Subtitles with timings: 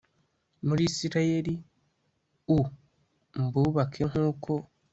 [0.67, 1.55] muri Isirayeli
[2.55, 2.57] u
[3.43, 4.53] mbubake nk uko